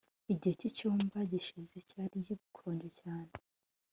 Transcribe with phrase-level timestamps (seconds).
[0.33, 3.31] Igihe cyitumba gishize cyari gikonje cyane